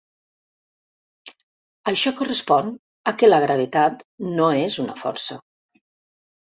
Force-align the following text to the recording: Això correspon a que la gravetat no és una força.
Això 1.93 2.13
correspon 2.23 2.73
a 3.13 3.15
que 3.21 3.31
la 3.33 3.41
gravetat 3.47 4.03
no 4.35 4.53
és 4.67 4.83
una 4.89 5.01
força. 5.07 5.41